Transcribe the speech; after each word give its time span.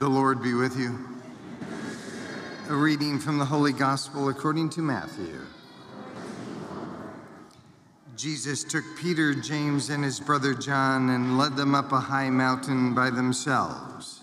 The 0.00 0.08
Lord 0.08 0.42
be 0.42 0.54
with 0.54 0.78
you. 0.78 0.98
A 2.70 2.74
reading 2.74 3.18
from 3.18 3.36
the 3.36 3.44
Holy 3.44 3.74
Gospel 3.74 4.30
according 4.30 4.70
to 4.70 4.80
Matthew. 4.80 5.42
Jesus 8.16 8.64
took 8.64 8.82
Peter, 8.96 9.34
James, 9.34 9.90
and 9.90 10.02
his 10.02 10.18
brother 10.18 10.54
John 10.54 11.10
and 11.10 11.36
led 11.36 11.54
them 11.54 11.74
up 11.74 11.92
a 11.92 12.00
high 12.00 12.30
mountain 12.30 12.94
by 12.94 13.10
themselves. 13.10 14.22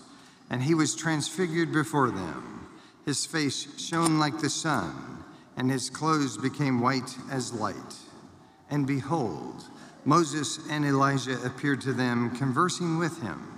And 0.50 0.64
he 0.64 0.74
was 0.74 0.96
transfigured 0.96 1.72
before 1.72 2.10
them. 2.10 2.66
His 3.06 3.24
face 3.24 3.80
shone 3.80 4.18
like 4.18 4.40
the 4.40 4.50
sun, 4.50 5.22
and 5.56 5.70
his 5.70 5.90
clothes 5.90 6.36
became 6.36 6.80
white 6.80 7.16
as 7.30 7.52
light. 7.52 7.94
And 8.68 8.84
behold, 8.84 9.62
Moses 10.04 10.58
and 10.70 10.84
Elijah 10.84 11.40
appeared 11.44 11.80
to 11.82 11.92
them, 11.92 12.34
conversing 12.36 12.98
with 12.98 13.22
him. 13.22 13.57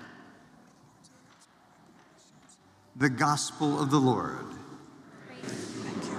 The 2.95 3.09
Gospel 3.09 3.81
of 3.81 3.89
the 3.89 3.97
Lord. 3.97 4.37
Thank 5.41 6.05
you. 6.05 6.17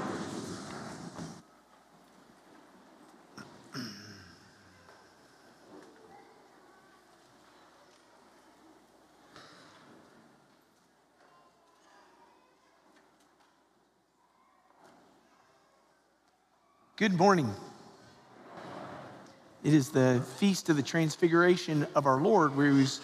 Good 16.96 17.12
morning. 17.12 17.54
It 19.62 19.74
is 19.74 19.90
the 19.90 20.24
feast 20.38 20.68
of 20.70 20.76
the 20.76 20.82
transfiguration 20.82 21.86
of 21.94 22.06
our 22.06 22.20
Lord, 22.20 22.56
where 22.56 22.72
he 22.72 22.78
was 22.78 23.00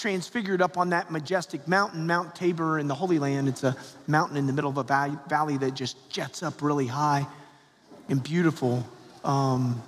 transfigured 0.00 0.62
up 0.62 0.78
on 0.78 0.90
that 0.90 1.10
majestic 1.10 1.68
mountain, 1.68 2.06
Mount 2.06 2.34
Tabor 2.34 2.78
in 2.78 2.88
the 2.88 2.94
Holy 2.94 3.18
Land. 3.18 3.48
It's 3.48 3.64
a 3.64 3.76
mountain 4.06 4.38
in 4.38 4.46
the 4.46 4.52
middle 4.52 4.70
of 4.70 4.78
a 4.78 5.18
valley 5.28 5.58
that 5.58 5.74
just 5.74 6.08
jets 6.08 6.42
up 6.42 6.62
really 6.62 6.86
high 6.86 7.26
and 8.08 8.22
beautiful. 8.22 8.86
Um, 9.24 9.82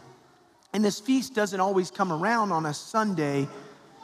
and 0.74 0.84
this 0.84 1.00
feast 1.00 1.34
doesn't 1.34 1.60
always 1.60 1.90
come 1.90 2.12
around 2.12 2.52
on 2.52 2.66
a 2.66 2.74
Sunday, 2.74 3.48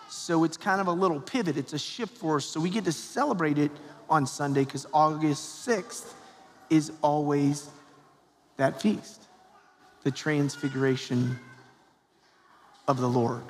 so 0.08 0.44
it's 0.44 0.56
kind 0.56 0.80
of 0.80 0.86
a 0.86 0.92
little 0.92 1.20
pivot. 1.20 1.58
It's 1.58 1.74
a 1.74 1.78
shift 1.78 2.16
for 2.16 2.36
us. 2.36 2.46
So 2.46 2.58
we 2.58 2.70
get 2.70 2.86
to 2.86 2.92
celebrate 2.92 3.58
it 3.58 3.70
on 4.08 4.26
Sunday 4.26 4.64
because 4.64 4.86
August 4.94 5.68
6th 5.68 6.14
is 6.70 6.90
always 7.02 7.68
that 8.56 8.80
feast 8.80 9.24
the 10.04 10.10
transfiguration 10.10 11.38
of 12.86 12.98
the 12.98 13.08
Lord. 13.08 13.44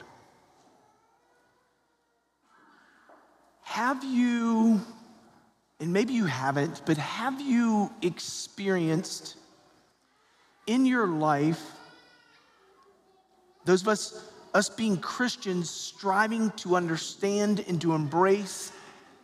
Have 3.79 4.03
you, 4.03 4.81
and 5.79 5.93
maybe 5.93 6.13
you 6.13 6.25
haven't, 6.25 6.83
but 6.85 6.97
have 6.97 7.41
you 7.41 7.93
experienced 8.03 9.37
in 10.67 10.85
your 10.85 11.07
life 11.07 11.65
those 13.65 13.83
of 13.83 13.87
us, 13.87 14.21
us 14.53 14.69
being 14.69 14.97
Christians, 14.97 15.71
striving 15.71 16.51
to 16.57 16.75
understand 16.75 17.65
and 17.69 17.81
to 17.83 17.93
embrace 17.93 18.73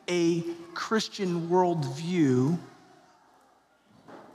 a 0.08 0.44
Christian 0.72 1.48
worldview? 1.48 2.56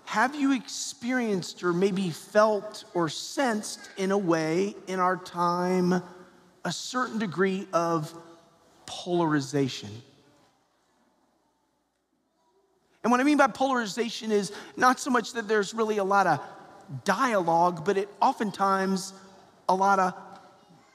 Have 0.04 0.36
you 0.36 0.52
experienced 0.52 1.64
or 1.64 1.72
maybe 1.72 2.10
felt 2.10 2.84
or 2.94 3.08
sensed 3.08 3.90
in 3.96 4.12
a 4.12 4.18
way 4.18 4.76
in 4.88 5.00
our 5.00 5.16
time 5.16 6.04
a 6.66 6.74
certain 6.74 7.20
degree 7.20 7.70
of 7.72 8.14
polarization? 8.86 9.90
And 13.04 13.12
what 13.12 13.20
I 13.20 13.24
mean 13.24 13.38
by 13.38 13.48
polarization 13.48 14.32
is 14.32 14.52
not 14.76 15.00
so 15.00 15.10
much 15.10 15.34
that 15.34 15.48
there's 15.48 15.74
really 15.74 15.98
a 15.98 16.04
lot 16.04 16.28
of 16.28 16.42
dialogue, 17.06 17.86
but 17.86 17.98
it 17.98 18.10
oftentimes 18.22 19.14
a 19.70 19.76
lot 19.76 20.00
of 20.00 20.14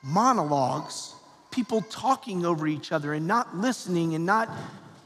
monologues, 0.02 1.14
people 1.50 1.80
talking 1.82 2.44
over 2.44 2.66
each 2.66 2.92
other 2.92 3.14
and 3.14 3.26
not 3.26 3.56
listening 3.56 4.14
and 4.14 4.26
not 4.26 4.50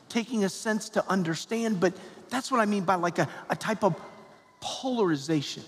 taking 0.08 0.44
a 0.44 0.48
sense 0.48 0.88
to 0.88 1.08
understand, 1.08 1.78
but 1.78 1.94
that's 2.30 2.50
what 2.50 2.60
I 2.60 2.66
mean 2.66 2.84
by 2.84 2.96
like 2.96 3.18
a, 3.18 3.28
a 3.48 3.56
type 3.56 3.84
of 3.84 3.94
polarization. 4.60 5.62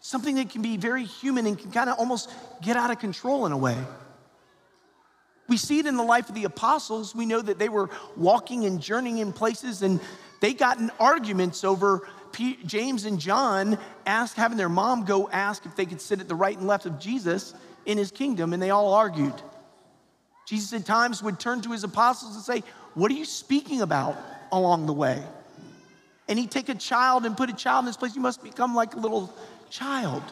Something 0.00 0.36
that 0.36 0.50
can 0.50 0.62
be 0.62 0.76
very 0.76 1.04
human 1.04 1.46
and 1.46 1.58
can 1.58 1.72
kind 1.72 1.88
of 1.88 1.98
almost 1.98 2.30
get 2.62 2.76
out 2.76 2.90
of 2.90 2.98
control 2.98 3.46
in 3.46 3.52
a 3.52 3.56
way. 3.56 3.76
We 5.46 5.56
see 5.56 5.78
it 5.78 5.86
in 5.86 5.96
the 5.96 6.02
life 6.02 6.28
of 6.28 6.34
the 6.34 6.44
apostles. 6.44 7.14
We 7.14 7.26
know 7.26 7.42
that 7.42 7.58
they 7.58 7.68
were 7.68 7.90
walking 8.16 8.64
and 8.64 8.80
journeying 8.80 9.18
in 9.18 9.32
places 9.32 9.82
and 9.82 10.00
they 10.40 10.54
got 10.54 10.78
in 10.78 10.90
arguments 10.98 11.64
over 11.64 12.06
P- 12.32 12.58
James 12.66 13.04
and 13.04 13.18
John 13.18 13.78
ask, 14.06 14.36
having 14.36 14.58
their 14.58 14.68
mom 14.68 15.04
go 15.04 15.28
ask 15.30 15.64
if 15.64 15.76
they 15.76 15.86
could 15.86 16.00
sit 16.00 16.20
at 16.20 16.28
the 16.28 16.34
right 16.34 16.56
and 16.56 16.66
left 16.66 16.84
of 16.84 16.98
Jesus 16.98 17.54
in 17.86 17.96
his 17.96 18.10
kingdom, 18.10 18.52
and 18.52 18.62
they 18.62 18.70
all 18.70 18.92
argued. 18.92 19.34
Jesus 20.46 20.72
at 20.72 20.84
times 20.84 21.22
would 21.22 21.38
turn 21.38 21.60
to 21.62 21.72
his 21.72 21.84
apostles 21.84 22.34
and 22.34 22.44
say, 22.44 22.62
What 22.94 23.10
are 23.10 23.14
you 23.14 23.24
speaking 23.24 23.80
about 23.80 24.16
along 24.52 24.86
the 24.86 24.92
way? 24.92 25.22
And 26.28 26.38
he'd 26.38 26.50
take 26.50 26.68
a 26.68 26.74
child 26.74 27.24
and 27.24 27.36
put 27.36 27.50
a 27.50 27.54
child 27.54 27.84
in 27.84 27.86
this 27.86 27.96
place. 27.96 28.14
You 28.14 28.22
must 28.22 28.42
become 28.42 28.74
like 28.74 28.94
a 28.94 28.98
little 28.98 29.32
child. 29.70 30.22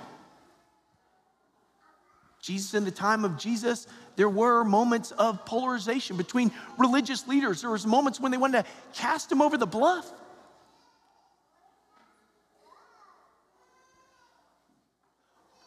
Jesus, 2.42 2.74
in 2.74 2.84
the 2.84 2.90
time 2.90 3.24
of 3.24 3.38
Jesus, 3.38 3.86
there 4.16 4.28
were 4.28 4.64
moments 4.64 5.12
of 5.12 5.44
polarization 5.46 6.16
between 6.16 6.50
religious 6.76 7.28
leaders. 7.28 7.62
There 7.62 7.70
was 7.70 7.86
moments 7.86 8.18
when 8.18 8.32
they 8.32 8.36
wanted 8.36 8.64
to 8.64 8.70
cast 8.94 9.30
him 9.30 9.40
over 9.40 9.56
the 9.56 9.66
bluff. 9.66 10.12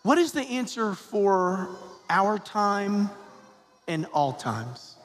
What 0.04 0.18
is 0.18 0.34
the 0.34 0.42
answer 0.42 0.94
for 0.94 1.70
our 2.10 2.38
time 2.38 3.10
and 3.88 4.06
all 4.14 4.34
times? 4.34 4.98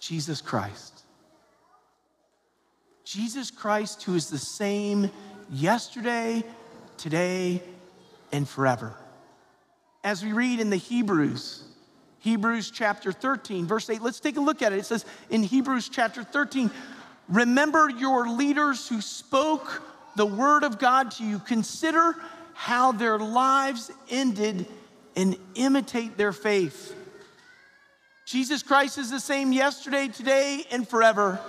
Jesus 0.00 0.40
Christ. 0.40 1.02
Jesus 3.04 3.50
Christ, 3.50 4.02
who 4.02 4.14
is 4.14 4.30
the 4.30 4.38
same 4.38 5.10
yesterday, 5.50 6.42
today, 6.96 7.62
and 8.32 8.48
forever. 8.48 8.96
As 10.04 10.24
we 10.24 10.32
read 10.32 10.58
in 10.58 10.70
the 10.70 10.76
Hebrews, 10.76 11.62
Hebrews 12.20 12.70
chapter 12.70 13.12
13, 13.12 13.66
verse 13.66 13.88
8, 13.88 14.02
let's 14.02 14.20
take 14.20 14.36
a 14.36 14.40
look 14.40 14.62
at 14.62 14.72
it. 14.72 14.80
It 14.80 14.86
says 14.86 15.04
in 15.30 15.42
Hebrews 15.42 15.88
chapter 15.88 16.24
13, 16.24 16.70
remember 17.28 17.88
your 17.88 18.28
leaders 18.28 18.88
who 18.88 19.00
spoke 19.00 19.82
the 20.16 20.26
word 20.26 20.64
of 20.64 20.78
God 20.78 21.12
to 21.12 21.24
you. 21.24 21.38
Consider 21.38 22.16
how 22.54 22.92
their 22.92 23.18
lives 23.18 23.90
ended 24.10 24.66
and 25.16 25.36
imitate 25.54 26.16
their 26.16 26.32
faith. 26.32 26.94
Jesus 28.26 28.62
Christ 28.62 28.98
is 28.98 29.10
the 29.10 29.20
same 29.20 29.52
yesterday, 29.52 30.08
today, 30.08 30.64
and 30.70 30.86
forever. 30.86 31.40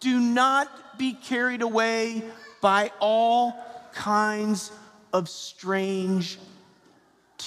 Do 0.00 0.20
not 0.20 0.98
be 0.98 1.14
carried 1.14 1.62
away 1.62 2.22
by 2.60 2.90
all 3.00 3.56
kinds 3.94 4.70
of 5.12 5.28
strange 5.28 6.38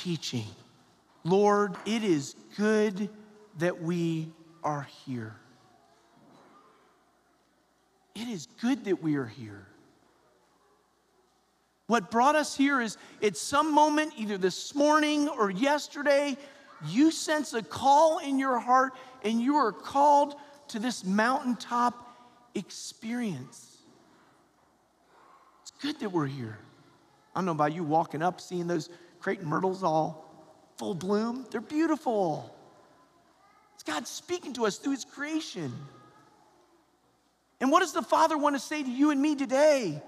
teaching. 0.04 0.46
Lord, 1.24 1.76
it 1.86 2.04
is 2.04 2.36
good 2.58 3.10
that 3.58 3.82
we 3.82 4.30
are 4.64 4.88
here. 5.06 5.36
It 8.16 8.28
is 8.28 8.48
good 8.62 8.86
that 8.86 9.04
we 9.04 9.16
are 9.16 9.26
here. 9.26 9.66
What 11.88 12.12
brought 12.12 12.36
us 12.36 12.56
here 12.56 12.80
is 12.80 12.98
at 13.24 13.36
some 13.36 13.74
moment, 13.74 14.14
either 14.16 14.38
this 14.38 14.76
morning 14.76 15.28
or 15.28 15.50
yesterday, 15.50 16.38
you 16.88 17.12
sense 17.12 17.54
a 17.54 17.64
call 17.64 18.20
in 18.20 18.38
your 18.40 18.60
heart 18.60 18.94
and 19.24 19.42
you 19.42 19.56
are 19.56 19.72
called 19.72 20.36
to 20.70 20.80
this 20.80 21.04
mountaintop 21.04 21.96
experience. 22.56 23.80
It's 25.64 25.72
good 25.82 26.00
that 26.00 26.12
we're 26.12 26.28
here. 26.28 26.60
I 27.36 27.40
don't 27.40 27.46
know 27.46 27.52
about 27.52 27.74
you 27.74 27.84
walking 27.84 28.22
up, 28.22 28.40
seeing 28.40 28.68
those 28.68 28.90
crepe 29.20 29.42
myrtles 29.42 29.84
all 29.84 30.26
full 30.78 30.96
bloom. 30.96 31.46
They're 31.52 31.62
beautiful. 31.62 32.56
It's 33.76 33.84
God 33.84 34.08
speaking 34.08 34.54
to 34.54 34.66
us 34.66 34.78
through 34.78 34.94
His 34.94 35.06
creation. 35.06 35.74
And 37.60 37.72
what 37.72 37.82
does 37.82 37.94
the 37.94 38.02
Father 38.02 38.38
want 38.38 38.56
to 38.56 38.60
say 38.60 38.82
to 38.82 38.90
you 38.90 39.12
and 39.12 39.22
me 39.22 39.36
today? 39.36 40.02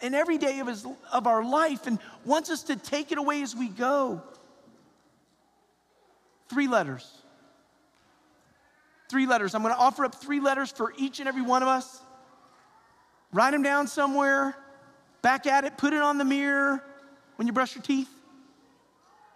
and 0.00 0.14
every 0.14 0.38
day 0.38 0.60
of, 0.60 0.66
his, 0.66 0.86
of 1.12 1.26
our 1.26 1.44
life 1.44 1.86
and 1.86 1.98
wants 2.24 2.50
us 2.50 2.64
to 2.64 2.76
take 2.76 3.12
it 3.12 3.18
away 3.18 3.42
as 3.42 3.54
we 3.54 3.68
go. 3.68 4.22
Three 6.48 6.68
letters. 6.68 7.08
Three 9.08 9.26
letters. 9.26 9.54
I'm 9.54 9.62
going 9.62 9.74
to 9.74 9.80
offer 9.80 10.04
up 10.04 10.14
three 10.14 10.40
letters 10.40 10.70
for 10.72 10.92
each 10.98 11.20
and 11.20 11.28
every 11.28 11.42
one 11.42 11.62
of 11.62 11.68
us. 11.68 12.00
Write 13.32 13.52
them 13.52 13.62
down 13.62 13.86
somewhere, 13.86 14.56
back 15.22 15.46
at 15.46 15.64
it, 15.64 15.78
put 15.78 15.92
it 15.92 16.00
on 16.00 16.18
the 16.18 16.24
mirror 16.24 16.82
when 17.36 17.46
you 17.46 17.52
brush 17.52 17.76
your 17.76 17.82
teeth. 17.82 18.08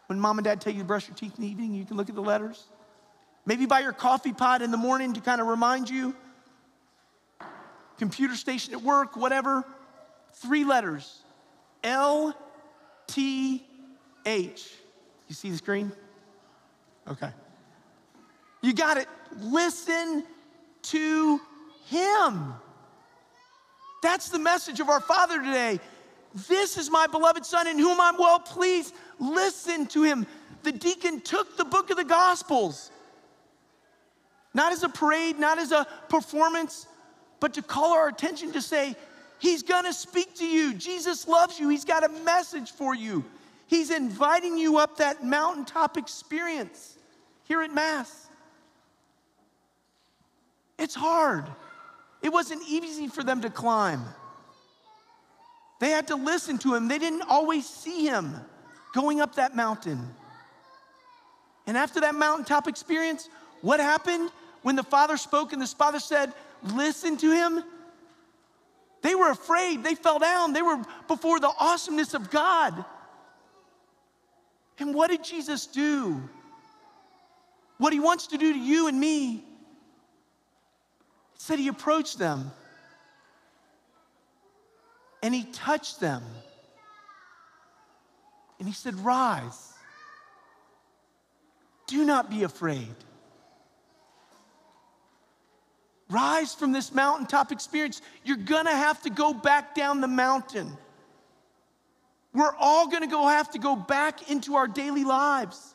When 0.07 0.21
mom 0.21 0.39
and 0.39 0.45
dad 0.45 0.61
tell 0.61 0.73
you 0.73 0.81
to 0.81 0.85
brush 0.85 1.09
your 1.09 1.17
teeth 1.17 1.35
in 1.39 1.45
the 1.45 1.51
evening, 1.51 1.75
you 1.75 1.85
can 1.85 1.97
look 1.97 2.09
at 2.09 2.15
the 2.15 2.21
letters. 2.21 2.65
Maybe 3.47 3.67
buy 3.67 3.81
your 3.81 3.93
coffee 3.93 4.33
pot 4.33 4.63
in 4.63 4.71
the 4.71 4.77
morning 4.77 5.15
to 5.15 5.21
kind 5.21 5.41
of 5.41 5.47
remind 5.47 5.89
you. 5.89 6.15
Computer 7.99 8.35
station 8.35 8.75
at 8.75 8.83
work, 8.83 9.17
whatever 9.17 9.65
three 10.35 10.65
letters 10.65 11.23
L 11.83 12.37
T 13.07 13.65
H. 14.27 14.71
You 15.29 15.35
see 15.35 15.51
the 15.51 15.57
screen? 15.59 15.93
Okay. 17.09 17.31
You 18.63 18.73
got 18.73 18.97
it. 18.97 19.07
Listen 19.39 20.25
to 20.83 21.41
Him. 21.87 22.55
That's 24.03 24.29
the 24.31 24.39
message 24.39 24.81
of 24.81 24.89
our 24.89 25.01
Father 25.01 25.39
today. 25.39 25.81
This 26.35 26.77
is 26.77 26.91
my 26.91 27.07
beloved 27.07 27.47
Son 27.47 27.67
in 27.69 27.79
whom 27.79 28.01
I'm 28.01 28.19
well 28.19 28.41
pleased. 28.41 28.95
Listen 29.21 29.87
to 29.89 30.03
Him. 30.03 30.27
The 30.65 30.73
deacon 30.73 31.21
took 31.21 31.57
the 31.57 31.65
book 31.65 31.91
of 31.91 31.97
the 31.97 32.05
Gospels, 32.05 32.91
not 34.53 34.73
as 34.73 34.83
a 34.83 34.89
parade, 34.89 35.39
not 35.39 35.59
as 35.59 35.73
a 35.73 35.87
performance, 36.09 36.87
but 37.39 37.55
to 37.55 37.63
call 37.63 37.93
our 37.93 38.09
attention 38.09 38.53
to 38.53 38.61
say, 38.61 38.97
He's 39.39 39.63
gonna 39.63 39.93
speak 39.93 40.35
to 40.37 40.47
you. 40.47 40.75
Jesus 40.75 41.29
loves 41.29 41.61
you. 41.61 41.69
He's 41.69 41.85
got 41.85 42.03
a 42.03 42.09
message 42.25 42.73
for 42.73 42.95
you. 42.95 43.25
He's 43.67 43.91
inviting 43.91 44.57
you 44.57 44.79
up 44.79 44.97
that 44.99 45.25
mountaintop 45.25 45.97
experience 45.97 46.97
here 47.45 47.63
at 47.63 47.73
Mass. 47.73 48.29
It's 50.79 50.95
hard. 50.95 51.47
It 52.23 52.33
wasn't 52.33 52.63
easy 52.69 53.09
for 53.09 53.23
them 53.23 53.43
to 53.43 53.51
climb. 53.51 54.03
They 55.81 55.91
had 55.91 56.09
to 56.09 56.17
listen 56.17 56.59
to 56.59 56.75
him. 56.75 56.89
They 56.89 56.99
didn't 56.99 57.23
always 57.29 57.69
see 57.69 58.07
him 58.07 58.35
going 58.95 59.21
up 59.21 59.35
that 59.37 59.57
mountain. 59.57 60.09
And 61.67 61.77
after 61.77 62.01
that 62.01 62.15
mountaintop 62.15 62.69
experience, 62.69 63.29
what 63.61 63.81
happened 63.81 64.31
when 64.63 64.77
the 64.77 64.83
Father 64.83 65.17
spoke 65.17 65.53
and 65.53 65.61
the 65.61 65.67
Father 65.67 65.99
said, 65.99 66.33
Listen 66.63 67.17
to 67.19 67.31
him? 67.31 67.63
They 69.03 69.15
were 69.15 69.31
afraid. 69.31 69.85
They 69.85 69.95
fell 69.95 70.19
down. 70.19 70.55
They 70.55 70.63
were 70.63 70.83
before 71.09 71.39
the 71.39 71.53
awesomeness 71.59 72.15
of 72.15 72.31
God. 72.31 72.85
And 74.79 74.95
what 74.95 75.11
did 75.11 75.23
Jesus 75.23 75.67
do? 75.67 76.23
What 77.77 77.93
he 77.93 78.01
wants 78.01 78.29
to 78.29 78.39
do 78.39 78.53
to 78.53 78.59
you 78.59 78.89
and 78.89 78.99
me. 78.99 79.27
He 79.33 79.45
said 81.37 81.59
he 81.59 81.69
approached 81.69 82.19
them 82.19 82.51
and 85.25 85.35
he 85.35 85.45
touched 85.45 86.01
them. 86.01 86.23
And 88.59 88.69
he 88.69 88.75
said, 88.75 88.95
Rise. 88.97 89.73
Do 91.87 92.05
not 92.05 92.29
be 92.29 92.43
afraid. 92.43 92.95
Rise 96.11 96.55
from 96.55 96.73
this 96.73 96.93
mountaintop 96.93 97.53
experience. 97.53 98.03
You're 98.23 98.37
gonna 98.37 98.77
have 98.77 99.01
to 99.05 99.11
go 99.11 99.33
back 99.33 99.75
down 99.75 100.03
the 100.03 100.09
mountain. 100.09 100.71
We're 102.35 102.55
all 102.61 102.89
gonna 102.89 103.07
go 103.07 103.27
have 103.27 103.51
to 103.53 103.59
go 103.59 103.77
back 103.77 104.31
into 104.31 104.57
our 104.57 104.69
daily 104.69 105.05
lives. 105.05 105.75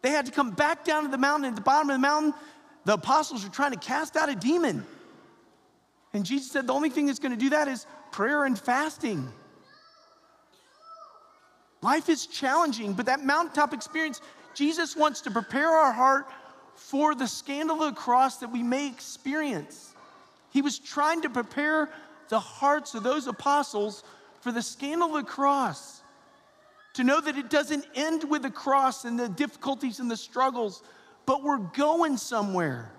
They 0.00 0.08
had 0.08 0.24
to 0.24 0.32
come 0.32 0.52
back 0.52 0.86
down 0.86 1.02
to 1.02 1.10
the 1.10 1.18
mountain. 1.18 1.50
At 1.50 1.56
the 1.56 1.60
bottom 1.60 1.90
of 1.90 1.94
the 1.96 2.00
mountain, 2.00 2.32
the 2.86 2.94
apostles 2.94 3.44
were 3.44 3.50
trying 3.52 3.72
to 3.72 3.78
cast 3.78 4.16
out 4.16 4.30
a 4.30 4.34
demon. 4.34 4.86
And 6.14 6.24
Jesus 6.24 6.50
said 6.50 6.66
the 6.66 6.72
only 6.72 6.88
thing 6.88 7.04
that's 7.04 7.18
gonna 7.18 7.36
do 7.36 7.50
that 7.50 7.68
is 7.68 7.86
prayer 8.12 8.44
and 8.44 8.58
fasting. 8.58 9.28
Life 11.82 12.08
is 12.08 12.26
challenging, 12.26 12.92
but 12.92 13.06
that 13.06 13.24
mountaintop 13.24 13.74
experience, 13.74 14.20
Jesus 14.54 14.94
wants 14.94 15.20
to 15.22 15.30
prepare 15.30 15.70
our 15.70 15.92
heart 15.92 16.26
for 16.76 17.14
the 17.14 17.26
scandal 17.26 17.82
of 17.82 17.94
the 17.94 18.00
cross 18.00 18.36
that 18.38 18.52
we 18.52 18.62
may 18.62 18.86
experience. 18.86 19.94
He 20.50 20.62
was 20.62 20.78
trying 20.78 21.22
to 21.22 21.30
prepare 21.30 21.90
the 22.28 22.38
hearts 22.38 22.94
of 22.94 23.02
those 23.02 23.26
apostles 23.26 24.04
for 24.40 24.52
the 24.52 24.62
scandal 24.62 25.16
of 25.16 25.24
the 25.24 25.30
cross, 25.30 26.02
to 26.94 27.04
know 27.04 27.20
that 27.20 27.36
it 27.36 27.48
doesn't 27.48 27.86
end 27.94 28.28
with 28.28 28.42
the 28.42 28.50
cross 28.50 29.04
and 29.04 29.18
the 29.18 29.28
difficulties 29.28 29.98
and 29.98 30.10
the 30.10 30.16
struggles, 30.16 30.82
but 31.26 31.42
we're 31.42 31.56
going 31.58 32.16
somewhere. 32.16 32.90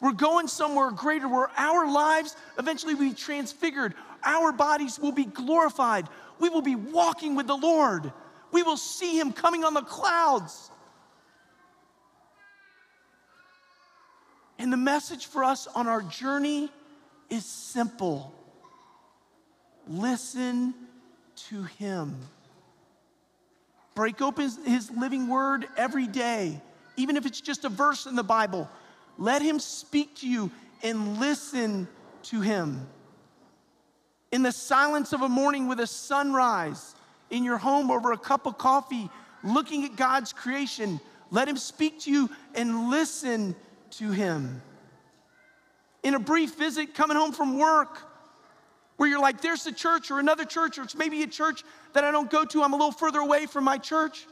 We're 0.00 0.12
going 0.12 0.48
somewhere 0.48 0.90
greater 0.90 1.28
where 1.28 1.50
our 1.56 1.90
lives 1.90 2.34
eventually 2.58 2.94
will 2.94 3.10
be 3.10 3.14
transfigured. 3.14 3.94
Our 4.24 4.52
bodies 4.52 4.98
will 4.98 5.12
be 5.12 5.24
glorified. 5.24 6.08
We 6.38 6.48
will 6.48 6.62
be 6.62 6.74
walking 6.74 7.34
with 7.34 7.46
the 7.46 7.56
Lord. 7.56 8.12
We 8.50 8.62
will 8.62 8.78
see 8.78 9.18
Him 9.18 9.32
coming 9.32 9.62
on 9.62 9.74
the 9.74 9.82
clouds. 9.82 10.70
And 14.58 14.72
the 14.72 14.78
message 14.78 15.26
for 15.26 15.44
us 15.44 15.66
on 15.74 15.86
our 15.86 16.02
journey 16.02 16.70
is 17.28 17.44
simple 17.44 18.34
listen 19.86 20.74
to 21.48 21.62
Him. 21.62 22.16
Break 23.94 24.22
open 24.22 24.50
His 24.64 24.90
living 24.90 25.28
word 25.28 25.66
every 25.76 26.06
day, 26.06 26.60
even 26.96 27.16
if 27.16 27.26
it's 27.26 27.40
just 27.40 27.64
a 27.64 27.68
verse 27.68 28.06
in 28.06 28.16
the 28.16 28.22
Bible. 28.22 28.68
Let 29.20 29.42
Him 29.42 29.60
speak 29.60 30.16
to 30.16 30.28
you 30.28 30.50
and 30.82 31.20
listen 31.20 31.86
to 32.24 32.40
Him. 32.40 32.88
In 34.32 34.42
the 34.42 34.50
silence 34.50 35.12
of 35.12 35.20
a 35.20 35.28
morning 35.28 35.68
with 35.68 35.78
a 35.78 35.86
sunrise, 35.86 36.94
in 37.28 37.44
your 37.44 37.58
home 37.58 37.90
over 37.90 38.12
a 38.12 38.18
cup 38.18 38.46
of 38.46 38.58
coffee, 38.58 39.10
looking 39.44 39.84
at 39.84 39.94
God's 39.94 40.32
creation, 40.32 41.00
let 41.30 41.46
Him 41.48 41.58
speak 41.58 42.00
to 42.00 42.10
you 42.10 42.30
and 42.54 42.90
listen 42.90 43.54
to 43.90 44.10
Him. 44.10 44.62
In 46.02 46.14
a 46.14 46.18
brief 46.18 46.56
visit 46.56 46.94
coming 46.94 47.16
home 47.16 47.32
from 47.32 47.58
work, 47.58 47.98
where 48.96 49.08
you're 49.08 49.20
like, 49.20 49.42
there's 49.42 49.66
a 49.66 49.72
church 49.72 50.10
or 50.10 50.18
another 50.18 50.46
church, 50.46 50.78
or 50.78 50.82
it's 50.82 50.94
maybe 50.94 51.22
a 51.22 51.26
church 51.26 51.62
that 51.92 52.04
I 52.04 52.10
don't 52.10 52.30
go 52.30 52.44
to, 52.46 52.62
I'm 52.62 52.72
a 52.72 52.76
little 52.76 52.92
further 52.92 53.18
away 53.18 53.44
from 53.46 53.64
my 53.64 53.76
church, 53.76 54.26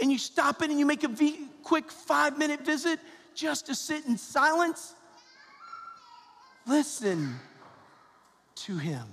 and 0.00 0.10
you 0.10 0.18
stop 0.18 0.62
in 0.62 0.70
and 0.70 0.80
you 0.80 0.86
make 0.86 1.04
a 1.04 1.08
v- 1.08 1.46
quick 1.62 1.92
five 1.92 2.38
minute 2.38 2.64
visit 2.64 2.98
just 3.34 3.66
to 3.66 3.74
sit 3.74 4.06
in 4.06 4.16
silence, 4.16 4.94
listen 6.66 7.34
to 8.56 8.76
Him. 8.76 9.06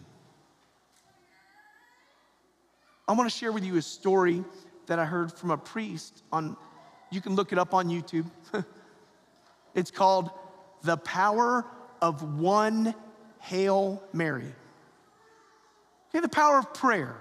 I 3.07 3.13
want 3.13 3.29
to 3.29 3.35
share 3.35 3.51
with 3.51 3.63
you 3.63 3.77
a 3.77 3.81
story 3.81 4.43
that 4.87 4.99
I 4.99 5.05
heard 5.05 5.31
from 5.31 5.51
a 5.51 5.57
priest 5.57 6.23
on, 6.31 6.57
you 7.11 7.21
can 7.21 7.35
look 7.35 7.51
it 7.51 7.57
up 7.57 7.73
on 7.73 7.87
YouTube. 7.87 8.29
It's 9.77 9.91
called 9.91 10.31
The 10.81 10.97
Power 10.97 11.63
of 12.01 12.39
One 12.39 12.95
Hail 13.39 14.01
Mary. 14.11 14.51
Okay, 16.09 16.19
the 16.19 16.27
power 16.27 16.57
of 16.57 16.73
prayer, 16.73 17.15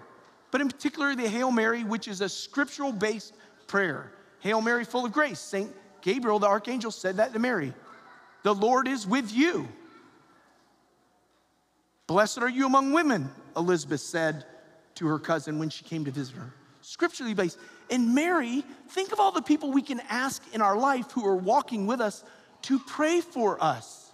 but 0.51 0.63
in 0.63 0.69
particular 0.69 1.15
the 1.15 1.29
Hail 1.29 1.51
Mary, 1.51 1.85
which 1.85 2.09
is 2.09 2.23
a 2.23 2.31
scriptural 2.31 2.93
based 2.93 3.35
prayer. 3.67 4.11
Hail 4.41 4.63
Mary, 4.63 4.85
full 4.85 5.05
of 5.05 5.13
grace. 5.13 5.39
Saint 5.39 5.71
Gabriel, 6.07 6.39
the 6.39 6.47
archangel, 6.47 6.93
said 6.93 7.17
that 7.17 7.33
to 7.33 7.41
Mary. 7.41 7.75
The 8.45 8.55
Lord 8.55 8.87
is 8.87 9.09
with 9.09 9.33
you. 9.33 9.67
Blessed 12.07 12.39
are 12.39 12.49
you 12.49 12.65
among 12.65 12.93
women, 12.93 13.29
Elizabeth 13.57 14.01
said 14.01 14.45
to 14.95 15.09
her 15.09 15.19
cousin 15.19 15.59
when 15.59 15.69
she 15.69 15.83
came 15.83 16.05
to 16.05 16.13
visit 16.13 16.37
her. 16.37 16.55
Scripturally 16.81 17.35
based. 17.35 17.59
And 17.91 18.15
Mary, 18.15 18.65
think 18.91 19.11
of 19.11 19.19
all 19.19 19.33
the 19.33 19.43
people 19.43 19.73
we 19.73 19.83
can 19.83 20.01
ask 20.09 20.41
in 20.53 20.63
our 20.63 20.79
life 20.79 21.11
who 21.11 21.27
are 21.27 21.35
walking 21.35 21.89
with 21.89 22.01
us 22.01 22.23
to 22.63 22.79
pray 22.79 23.21
for 23.21 23.61
us. 23.61 24.13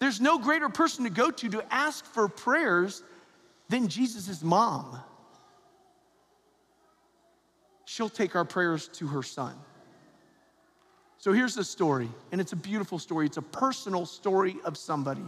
There's 0.00 0.20
no 0.20 0.36
greater 0.36 0.68
person 0.68 1.04
to 1.04 1.10
go 1.10 1.30
to 1.30 1.48
to 1.50 1.72
ask 1.72 2.04
for 2.06 2.26
prayers 2.26 3.04
than 3.68 3.86
Jesus' 3.86 4.42
mom, 4.42 4.98
she'll 7.84 8.08
take 8.08 8.34
our 8.34 8.44
prayers 8.44 8.88
to 8.94 9.06
her 9.06 9.22
son. 9.22 9.54
So 11.22 11.32
here's 11.32 11.54
the 11.54 11.62
story, 11.62 12.08
and 12.32 12.40
it's 12.40 12.50
a 12.50 12.56
beautiful 12.56 12.98
story. 12.98 13.26
It's 13.26 13.36
a 13.36 13.42
personal 13.42 14.06
story 14.06 14.56
of 14.64 14.76
somebody. 14.76 15.22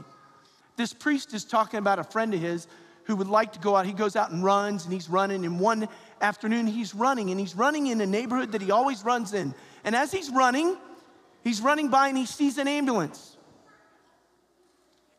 This 0.74 0.92
priest 0.92 1.32
is 1.34 1.44
talking 1.44 1.78
about 1.78 2.00
a 2.00 2.02
friend 2.02 2.34
of 2.34 2.40
his 2.40 2.66
who 3.04 3.14
would 3.14 3.28
like 3.28 3.52
to 3.52 3.60
go 3.60 3.76
out. 3.76 3.86
He 3.86 3.92
goes 3.92 4.16
out 4.16 4.32
and 4.32 4.42
runs, 4.42 4.82
and 4.82 4.92
he's 4.92 5.08
running. 5.08 5.46
And 5.46 5.60
one 5.60 5.88
afternoon, 6.20 6.66
he's 6.66 6.96
running, 6.96 7.30
and 7.30 7.38
he's 7.38 7.54
running 7.54 7.86
in 7.86 8.00
a 8.00 8.06
neighborhood 8.06 8.50
that 8.50 8.60
he 8.60 8.72
always 8.72 9.04
runs 9.04 9.34
in. 9.34 9.54
And 9.84 9.94
as 9.94 10.10
he's 10.10 10.30
running, 10.30 10.76
he's 11.44 11.60
running 11.60 11.90
by 11.90 12.08
and 12.08 12.18
he 12.18 12.26
sees 12.26 12.58
an 12.58 12.66
ambulance. 12.66 13.36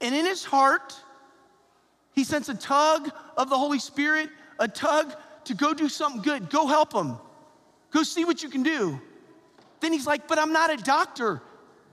And 0.02 0.14
in 0.14 0.26
his 0.26 0.44
heart, 0.44 0.94
he 2.12 2.26
sends 2.26 2.50
a 2.50 2.54
tug 2.54 3.10
of 3.38 3.50
the 3.50 3.58
Holy 3.58 3.80
Spirit, 3.80 4.28
a 4.60 4.68
tug 4.68 5.16
to 5.46 5.54
go 5.54 5.74
do 5.74 5.88
something 5.88 6.22
good. 6.22 6.50
Go 6.50 6.68
help 6.68 6.92
him. 6.92 7.16
Go 7.92 8.04
see 8.04 8.26
what 8.26 8.44
you 8.44 8.50
can 8.50 8.64
do. 8.64 9.00
Then 9.86 9.94
he's 9.94 10.08
like, 10.08 10.28
But 10.28 10.40
I'm 10.40 10.52
not 10.52 10.74
a 10.74 10.78
doctor. 10.78 11.44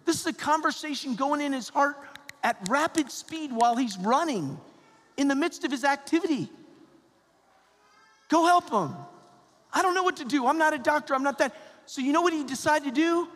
This 0.06 0.18
is 0.18 0.26
a 0.26 0.32
conversation 0.32 1.14
going 1.14 1.42
in 1.42 1.52
his 1.52 1.68
heart 1.68 1.94
at 2.42 2.56
rapid 2.70 3.10
speed 3.10 3.52
while 3.52 3.76
he's 3.76 3.98
running 3.98 4.58
in 5.18 5.28
the 5.28 5.34
midst 5.34 5.62
of 5.64 5.70
his 5.70 5.84
activity. 5.84 6.48
Go 8.30 8.46
help 8.46 8.70
him. 8.70 8.96
I 9.74 9.82
don't 9.82 9.94
know 9.94 10.04
what 10.04 10.16
to 10.16 10.24
do. 10.24 10.46
I'm 10.46 10.56
not 10.56 10.72
a 10.72 10.78
doctor. 10.78 11.14
I'm 11.14 11.22
not 11.22 11.36
that. 11.36 11.54
So, 11.84 12.00
you 12.00 12.12
know 12.12 12.22
what 12.22 12.32
he 12.32 12.44
decided 12.44 12.86
to 12.86 12.94
do? 12.94 13.28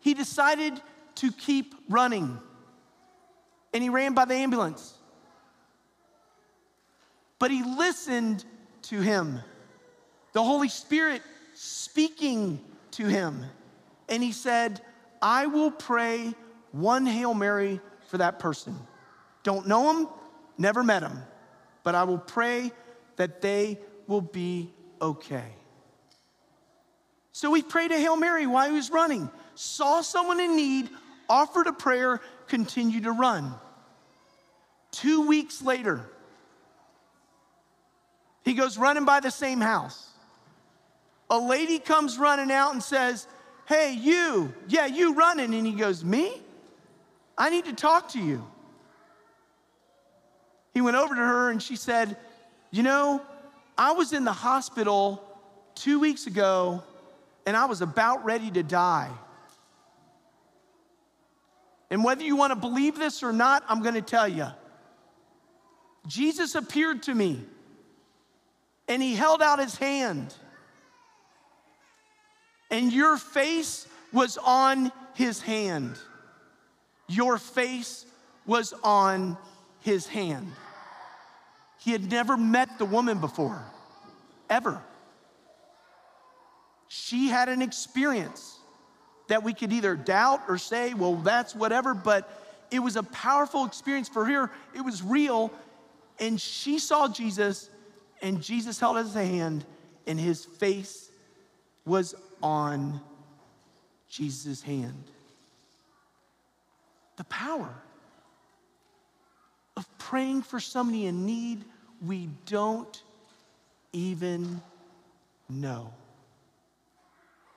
He 0.00 0.12
decided 0.12 0.80
to 1.14 1.30
keep 1.30 1.76
running. 1.88 2.36
And 3.72 3.80
he 3.80 3.90
ran 3.90 4.12
by 4.12 4.24
the 4.24 4.34
ambulance. 4.34 4.92
But 7.38 7.52
he 7.52 7.62
listened 7.62 8.44
to 8.82 9.00
him. 9.00 9.38
The 10.32 10.42
Holy 10.42 10.68
Spirit 10.68 11.22
speaking 11.54 12.58
to 12.90 13.06
him. 13.06 13.44
And 14.08 14.22
he 14.22 14.32
said, 14.32 14.80
I 15.22 15.46
will 15.46 15.70
pray 15.70 16.34
one 16.72 17.06
Hail 17.06 17.34
Mary 17.34 17.80
for 18.08 18.18
that 18.18 18.38
person. 18.38 18.76
Don't 19.42 19.66
know 19.66 19.90
him, 19.90 20.08
never 20.58 20.82
met 20.82 21.02
him, 21.02 21.18
but 21.82 21.94
I 21.94 22.04
will 22.04 22.18
pray 22.18 22.72
that 23.16 23.40
they 23.40 23.78
will 24.06 24.20
be 24.20 24.70
okay. 25.00 25.44
So 27.32 27.52
he 27.54 27.62
prayed 27.62 27.90
a 27.90 27.98
Hail 27.98 28.16
Mary 28.16 28.46
while 28.46 28.68
he 28.68 28.74
was 28.74 28.90
running, 28.90 29.28
saw 29.54 30.02
someone 30.02 30.40
in 30.40 30.56
need, 30.56 30.88
offered 31.28 31.66
a 31.66 31.72
prayer, 31.72 32.20
continued 32.46 33.04
to 33.04 33.12
run. 33.12 33.54
Two 34.92 35.26
weeks 35.26 35.60
later, 35.60 36.08
he 38.44 38.54
goes 38.54 38.78
running 38.78 39.04
by 39.04 39.20
the 39.20 39.30
same 39.30 39.60
house. 39.60 40.10
A 41.30 41.38
lady 41.38 41.78
comes 41.78 42.18
running 42.18 42.52
out 42.52 42.72
and 42.72 42.82
says, 42.82 43.26
Hey, 43.66 43.94
you, 43.94 44.52
yeah, 44.68 44.86
you 44.86 45.14
running. 45.14 45.54
And 45.54 45.66
he 45.66 45.72
goes, 45.72 46.04
Me? 46.04 46.40
I 47.36 47.50
need 47.50 47.64
to 47.64 47.72
talk 47.72 48.10
to 48.10 48.20
you. 48.20 48.46
He 50.72 50.80
went 50.80 50.96
over 50.96 51.14
to 51.14 51.20
her 51.20 51.50
and 51.50 51.62
she 51.62 51.76
said, 51.76 52.16
You 52.70 52.82
know, 52.82 53.22
I 53.78 53.92
was 53.92 54.12
in 54.12 54.24
the 54.24 54.32
hospital 54.32 55.22
two 55.74 56.00
weeks 56.00 56.26
ago 56.26 56.82
and 57.46 57.56
I 57.56 57.66
was 57.66 57.80
about 57.80 58.24
ready 58.24 58.50
to 58.50 58.62
die. 58.62 59.10
And 61.90 62.02
whether 62.02 62.24
you 62.24 62.34
want 62.34 62.50
to 62.50 62.56
believe 62.56 62.96
this 62.96 63.22
or 63.22 63.32
not, 63.32 63.64
I'm 63.68 63.82
going 63.82 63.94
to 63.94 64.02
tell 64.02 64.26
you. 64.26 64.46
Jesus 66.06 66.54
appeared 66.54 67.04
to 67.04 67.14
me 67.14 67.40
and 68.88 69.02
he 69.02 69.14
held 69.14 69.42
out 69.42 69.58
his 69.58 69.76
hand, 69.76 70.34
and 72.74 72.92
your 72.92 73.16
face 73.16 73.86
was 74.12 74.36
on 74.36 74.90
his 75.14 75.40
hand. 75.40 75.96
Your 77.06 77.38
face 77.38 78.04
was 78.46 78.74
on 78.82 79.38
his 79.82 80.08
hand. 80.08 80.50
He 81.78 81.92
had 81.92 82.10
never 82.10 82.36
met 82.36 82.78
the 82.78 82.84
woman 82.84 83.20
before, 83.20 83.62
ever. 84.50 84.82
She 86.88 87.28
had 87.28 87.48
an 87.48 87.62
experience 87.62 88.58
that 89.28 89.44
we 89.44 89.54
could 89.54 89.72
either 89.72 89.94
doubt 89.94 90.42
or 90.48 90.58
say, 90.58 90.94
well, 90.94 91.14
that's 91.14 91.54
whatever, 91.54 91.94
but 91.94 92.28
it 92.72 92.80
was 92.80 92.96
a 92.96 93.04
powerful 93.04 93.66
experience 93.66 94.08
for 94.08 94.24
her. 94.24 94.50
It 94.74 94.80
was 94.80 95.00
real. 95.00 95.52
And 96.18 96.40
she 96.40 96.80
saw 96.80 97.06
Jesus, 97.06 97.70
and 98.20 98.42
Jesus 98.42 98.80
held 98.80 98.96
his 98.96 99.14
hand, 99.14 99.64
and 100.08 100.18
his 100.18 100.44
face 100.44 101.12
was 101.84 102.14
on 102.42 103.00
Jesus' 104.08 104.62
hand. 104.62 105.04
The 107.16 107.24
power 107.24 107.74
of 109.76 109.98
praying 109.98 110.42
for 110.42 110.60
somebody 110.60 111.06
in 111.06 111.26
need 111.26 111.64
we 112.04 112.28
don't 112.46 113.02
even 113.92 114.60
know. 115.48 115.92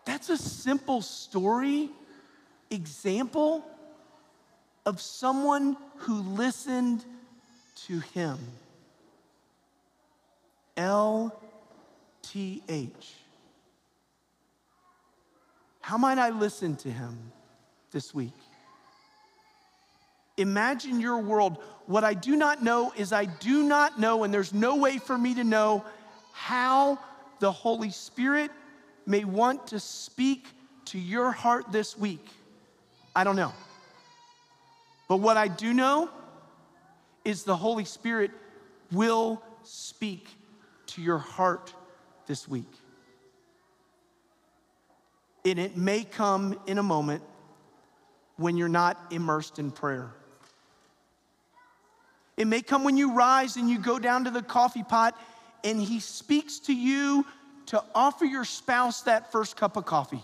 That's 0.06 0.30
a 0.30 0.38
simple 0.38 1.02
story, 1.02 1.90
example 2.72 3.66
of 4.86 5.02
someone 5.02 5.76
who 5.98 6.22
listened 6.22 7.04
to 7.88 8.00
him. 8.00 8.38
LTH. 10.78 11.32
How 15.88 15.98
might 15.98 16.18
I 16.18 16.32
listen 16.32 16.76
to 16.84 16.92
him 16.92 17.18
this 17.94 18.14
week? 18.14 18.34
Imagine 20.36 21.00
your 21.00 21.20
world. 21.20 21.64
What 21.86 22.04
I 22.04 22.14
do 22.14 22.36
not 22.36 22.62
know 22.62 22.92
is 22.98 23.14
I 23.14 23.24
do 23.24 23.64
not 23.64 23.98
know, 23.98 24.26
and 24.26 24.34
there's 24.34 24.54
no 24.54 24.76
way 24.76 24.98
for 24.98 25.18
me 25.18 25.34
to 25.36 25.46
know 25.46 25.86
how 26.34 27.00
the 27.40 27.50
Holy 27.50 27.90
Spirit 27.90 28.52
may 29.06 29.24
want 29.24 29.68
to 29.68 29.80
speak 29.80 30.48
to 30.88 31.00
your 31.00 31.32
heart 31.32 31.72
this 31.72 31.98
week. 31.98 32.28
I 33.16 33.24
don't 33.24 33.38
know. 33.38 33.54
But 35.08 35.22
what 35.22 35.38
I 35.38 35.48
do 35.48 35.74
know 35.74 36.10
is 37.24 37.46
the 37.46 37.56
Holy 37.56 37.86
Spirit 37.86 38.32
will 38.92 39.42
speak 39.64 40.28
to 40.88 41.02
your 41.02 41.18
heart 41.18 41.74
this 42.26 42.46
week. 42.46 42.74
And 45.48 45.60
it 45.60 45.78
may 45.78 46.04
come 46.04 46.60
in 46.68 46.78
a 46.78 46.84
moment 46.84 47.24
when 48.36 48.58
you're 48.58 48.68
not 48.68 48.98
immersed 49.12 49.60
in 49.60 49.72
prayer. 49.72 50.12
It 52.36 52.48
may 52.48 52.62
come 52.62 52.84
when 52.84 52.98
you 52.98 53.14
rise 53.14 53.56
and 53.56 53.70
you 53.70 53.80
go 53.80 53.98
down 53.98 54.26
to 54.26 54.30
the 54.30 54.42
coffee 54.42 54.84
pot 54.84 55.18
and 55.64 55.82
he 55.82 56.02
speaks 56.02 56.60
to 56.60 56.74
you 56.76 57.26
to 57.68 57.82
offer 57.96 58.26
your 58.26 58.44
spouse 58.44 59.04
that 59.04 59.32
first 59.32 59.56
cup 59.56 59.78
of 59.78 59.86
coffee. 59.86 60.24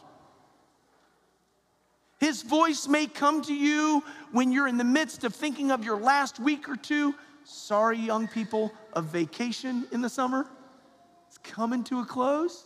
His 2.20 2.42
voice 2.42 2.86
may 2.90 3.06
come 3.06 3.42
to 3.44 3.54
you 3.54 4.04
when 4.34 4.52
you're 4.52 4.68
in 4.68 4.78
the 4.78 4.84
midst 4.84 5.24
of 5.24 5.34
thinking 5.34 5.72
of 5.72 5.86
your 5.86 5.98
last 5.98 6.38
week 6.38 6.68
or 6.68 6.76
two. 6.76 7.16
Sorry, 7.46 7.98
young 7.98 8.28
people, 8.28 8.74
of 8.92 9.06
vacation 9.06 9.88
in 9.94 10.02
the 10.02 10.10
summer. 10.10 10.46
It's 11.30 11.38
coming 11.38 11.86
to 11.86 12.02
a 12.02 12.06
close. 12.06 12.66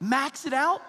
Max 0.00 0.46
it 0.46 0.52
out. 0.52 0.82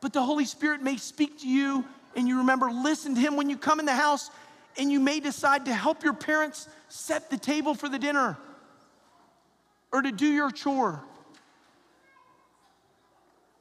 But 0.00 0.12
the 0.12 0.22
Holy 0.22 0.44
Spirit 0.44 0.82
may 0.82 0.96
speak 0.96 1.40
to 1.40 1.48
you 1.48 1.84
and 2.16 2.26
you 2.26 2.38
remember, 2.38 2.70
listen 2.70 3.14
to 3.14 3.20
Him 3.20 3.36
when 3.36 3.48
you 3.48 3.56
come 3.56 3.80
in 3.80 3.86
the 3.86 3.94
house 3.94 4.30
and 4.76 4.90
you 4.90 5.00
may 5.00 5.20
decide 5.20 5.66
to 5.66 5.74
help 5.74 6.02
your 6.02 6.14
parents 6.14 6.68
set 6.88 7.30
the 7.30 7.36
table 7.36 7.74
for 7.74 7.88
the 7.88 7.98
dinner 7.98 8.36
or 9.92 10.02
to 10.02 10.12
do 10.12 10.26
your 10.26 10.50
chore. 10.50 11.02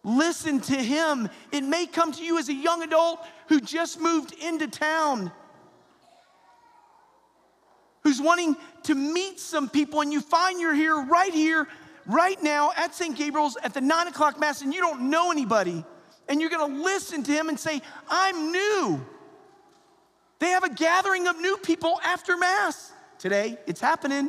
Listen 0.03 0.59
to 0.61 0.75
him. 0.75 1.29
It 1.51 1.63
may 1.63 1.85
come 1.85 2.11
to 2.13 2.23
you 2.23 2.37
as 2.37 2.49
a 2.49 2.53
young 2.53 2.83
adult 2.83 3.19
who 3.47 3.59
just 3.59 3.99
moved 3.99 4.33
into 4.33 4.67
town, 4.67 5.31
who's 8.03 8.21
wanting 8.21 8.55
to 8.83 8.95
meet 8.95 9.39
some 9.39 9.69
people, 9.69 10.01
and 10.01 10.13
you 10.13 10.21
find 10.21 10.59
you're 10.59 10.73
here, 10.73 10.95
right 10.95 11.33
here, 11.33 11.67
right 12.05 12.41
now 12.41 12.71
at 12.77 12.95
St. 12.95 13.15
Gabriel's 13.15 13.57
at 13.61 13.73
the 13.73 13.81
nine 13.81 14.07
o'clock 14.07 14.39
Mass, 14.39 14.61
and 14.61 14.73
you 14.73 14.79
don't 14.79 15.09
know 15.09 15.31
anybody, 15.31 15.83
and 16.29 16.39
you're 16.39 16.51
gonna 16.51 16.81
listen 16.83 17.23
to 17.23 17.31
him 17.31 17.49
and 17.49 17.59
say, 17.59 17.81
I'm 18.07 18.51
new. 18.51 19.05
They 20.37 20.49
have 20.49 20.63
a 20.63 20.73
gathering 20.73 21.27
of 21.27 21.41
new 21.41 21.57
people 21.57 21.99
after 22.05 22.37
Mass. 22.37 22.93
Today, 23.17 23.57
it's 23.67 23.81
happening, 23.81 24.27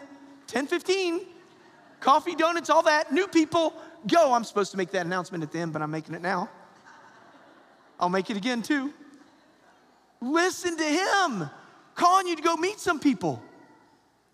1015. 0.50 1.20
Coffee, 2.00 2.34
donuts, 2.34 2.70
all 2.70 2.82
that, 2.82 3.12
new 3.12 3.28
people, 3.28 3.74
go. 4.06 4.32
I'm 4.32 4.42
supposed 4.42 4.70
to 4.72 4.78
make 4.78 4.90
that 4.92 5.04
announcement 5.04 5.44
at 5.44 5.52
the 5.52 5.58
end, 5.58 5.72
but 5.72 5.82
I'm 5.82 5.90
making 5.90 6.14
it 6.14 6.22
now. 6.22 6.48
I'll 8.00 8.08
make 8.08 8.30
it 8.30 8.38
again 8.38 8.62
too. 8.62 8.92
Listen 10.22 10.76
to 10.76 10.84
him 10.84 11.50
calling 11.94 12.26
you 12.26 12.36
to 12.36 12.42
go 12.42 12.56
meet 12.56 12.80
some 12.80 12.98
people. 12.98 13.42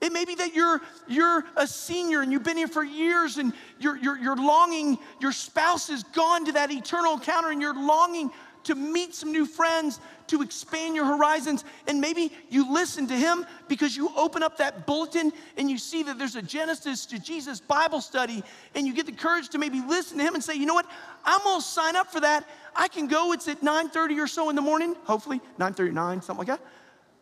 It 0.01 0.13
may 0.13 0.25
be 0.25 0.35
that 0.35 0.55
you're, 0.55 0.81
you're 1.09 1.45
a 1.57 1.67
senior 1.67 2.21
and 2.21 2.31
you've 2.31 2.43
been 2.43 2.57
here 2.57 2.69
for 2.69 2.85
years 2.85 3.39
and 3.39 3.53
you're, 3.79 3.97
you're, 3.97 4.19
you're 4.19 4.37
longing, 4.37 4.99
your 5.21 5.33
spouse 5.33 5.89
has 5.89 6.03
gone 6.03 6.45
to 6.47 6.53
that 6.53 6.71
eternal 6.71 7.15
encounter 7.15 7.51
and 7.51 7.63
you're 7.63 7.75
longing 7.75 8.31
to 8.67 8.75
meet 8.75 9.15
some 9.15 9.31
new 9.31 9.47
friends, 9.47 10.01
to 10.27 10.43
expand 10.43 10.97
your 10.97 11.05
horizons. 11.05 11.65
And 11.87 12.01
maybe 12.01 12.33
you 12.51 12.73
listen 12.73 13.07
to 13.07 13.15
him 13.15 13.47
because 13.69 13.97
you 13.97 14.11
open 14.17 14.43
up 14.43 14.59
that 14.59 14.87
bulletin 14.87 15.33
and 15.57 15.71
you 15.71 15.79
see 15.79 16.03
that 16.03 16.19
there's 16.19 16.35
a 16.35 16.43
Genesis 16.43 17.07
to 17.07 17.19
Jesus 17.19 17.61
Bible 17.61 18.01
study, 18.01 18.43
and 18.75 18.87
you 18.87 18.93
get 18.93 19.07
the 19.07 19.13
courage 19.13 19.49
to 19.51 19.59
maybe 19.59 19.81
listen 19.81 20.19
to 20.19 20.25
him 20.25 20.35
and 20.35 20.43
say, 20.43 20.55
you 20.55 20.67
know 20.67 20.75
what, 20.75 20.87
I'm 21.25 21.41
gonna 21.45 21.63
sign 21.63 21.95
up 21.95 22.11
for 22.11 22.21
that. 22.21 22.47
I 22.75 22.89
can 22.89 23.07
go, 23.07 23.33
it's 23.33 23.47
at 23.47 23.63
9:30 23.63 24.19
or 24.19 24.27
so 24.27 24.51
in 24.51 24.57
the 24.57 24.63
morning, 24.63 24.97
hopefully, 25.05 25.41
9:39, 25.59 26.23
something 26.23 26.47
like 26.47 26.49
that. 26.49 26.61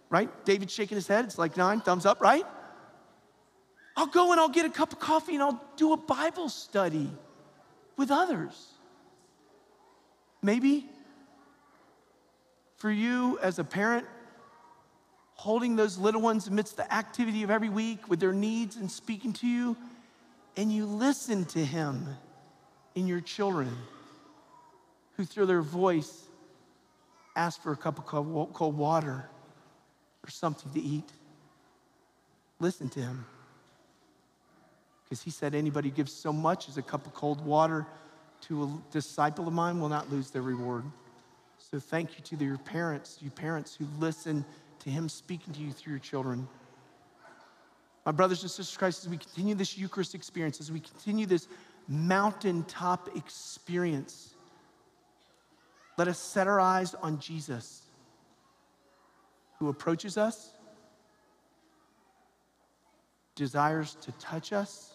Right? 0.09 0.31
David's 0.47 0.73
shaking 0.73 0.97
his 0.97 1.07
head, 1.07 1.27
it's 1.27 1.39
like 1.39 1.57
nine, 1.57 1.81
thumbs 1.81 2.07
up, 2.07 2.21
right? 2.21 2.45
I'll 3.97 4.07
go 4.07 4.33
and 4.33 4.41
I'll 4.41 4.49
get 4.49 4.65
a 4.67 4.71
cup 4.71 4.93
of 4.93 4.99
coffee 4.99 5.35
and 5.35 5.43
I'll 5.43 5.63
do 5.77 5.93
a 5.93 5.97
Bible 5.97 6.49
study 6.49 7.11
with 7.97 8.11
others. 8.11 8.73
Maybe 10.43 10.87
for 12.77 12.91
you 12.91 13.39
as 13.41 13.59
a 13.59 13.65
parent, 13.65 14.07
holding 15.35 15.77
those 15.77 15.97
little 15.97 16.21
ones 16.21 16.49
amidst 16.49 16.77
the 16.77 16.93
activity 16.93 17.43
of 17.43 17.51
every 17.51 17.69
week 17.69 18.09
with 18.09 18.21
their 18.21 18.33
needs 18.33 18.77
and 18.77 18.91
speaking 18.91 19.33
to 19.35 19.47
you, 19.47 19.77
and 20.57 20.73
you 20.73 20.87
listen 20.87 21.45
to 21.47 21.65
Him 21.65 22.07
in 22.95 23.07
your 23.07 23.21
children 23.21 23.75
who, 25.17 25.25
through 25.25 25.47
their 25.47 25.63
voice, 25.63 26.25
ask 27.37 27.63
for 27.63 27.73
a 27.73 27.77
cup 27.77 27.99
of 27.99 28.07
cold 28.07 28.77
water 28.77 29.29
or 30.25 30.31
something 30.31 30.73
to 30.73 30.81
eat. 30.81 31.09
Listen 32.61 32.89
to 32.91 33.01
Him. 33.01 33.27
Because 35.05 35.23
He 35.23 35.31
said, 35.31 35.55
anybody 35.55 35.91
who 35.91 35.95
gives 35.95 36.13
so 36.13 36.33
much 36.33 36.69
as 36.69 36.79
a 36.79 36.83
cup 36.83 37.07
of 37.07 37.15
cold 37.15 37.45
water 37.45 37.87
to 38.43 38.65
a 38.65 38.93
disciple 38.93 39.49
of 39.49 39.55
mine 39.55 39.81
will 39.81 39.89
not 39.89 40.11
lose 40.11 40.31
their 40.31 40.43
reward. 40.43 40.85
So 41.59 41.79
thank 41.79 42.11
you 42.19 42.37
to 42.37 42.45
your 42.45 42.59
parents, 42.59 43.19
you 43.21 43.31
parents 43.31 43.75
who 43.75 43.87
listen 43.99 44.45
to 44.81 44.91
him 44.91 45.09
speaking 45.09 45.55
to 45.55 45.61
you 45.61 45.73
through 45.73 45.95
your 45.95 46.01
children. 46.01 46.47
My 48.05 48.13
brothers 48.13 48.43
and 48.43 48.51
sisters 48.51 48.77
Christ, 48.77 49.05
as 49.05 49.09
we 49.09 49.17
continue 49.17 49.55
this 49.55 49.79
Eucharist 49.79 50.15
experience, 50.15 50.61
as 50.61 50.71
we 50.71 50.81
continue 50.81 51.25
this 51.25 51.49
mountaintop 51.89 53.17
experience, 53.17 54.35
let 55.97 56.09
us 56.09 56.19
set 56.19 56.47
our 56.47 56.61
eyes 56.61 56.95
on 56.95 57.19
Jesus, 57.19 57.83
who 59.59 59.69
approaches 59.69 60.19
us, 60.19 60.51
desires 63.37 63.97
to 64.03 64.13
touch 64.13 64.53
us, 64.53 64.94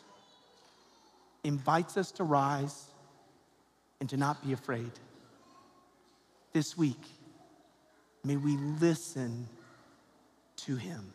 invites 1.44 1.98
us 1.98 2.12
to 2.14 2.24
rise, 2.24 2.86
and 4.00 4.10
to 4.10 4.18
not 4.18 4.46
be 4.46 4.54
afraid 4.54 4.92
this 6.54 6.78
week, 6.78 7.02
may 8.24 8.38
we 8.38 8.58
listen 8.58 9.48
to 10.58 10.76
him. 10.76 11.14